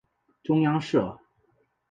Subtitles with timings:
[0.41, 1.15] 中央社